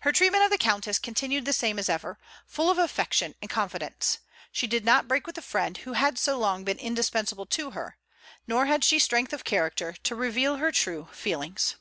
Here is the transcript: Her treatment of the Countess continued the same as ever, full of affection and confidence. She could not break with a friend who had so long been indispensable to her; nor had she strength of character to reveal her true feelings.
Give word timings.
Her 0.00 0.12
treatment 0.12 0.44
of 0.44 0.50
the 0.50 0.58
Countess 0.58 0.98
continued 0.98 1.46
the 1.46 1.52
same 1.54 1.78
as 1.78 1.88
ever, 1.88 2.18
full 2.46 2.68
of 2.68 2.76
affection 2.76 3.34
and 3.40 3.48
confidence. 3.50 4.18
She 4.52 4.68
could 4.68 4.84
not 4.84 5.08
break 5.08 5.26
with 5.26 5.38
a 5.38 5.40
friend 5.40 5.78
who 5.78 5.94
had 5.94 6.18
so 6.18 6.38
long 6.38 6.64
been 6.64 6.78
indispensable 6.78 7.46
to 7.46 7.70
her; 7.70 7.96
nor 8.46 8.66
had 8.66 8.84
she 8.84 8.98
strength 8.98 9.32
of 9.32 9.42
character 9.44 9.94
to 9.94 10.14
reveal 10.14 10.56
her 10.58 10.70
true 10.70 11.08
feelings. 11.12 11.76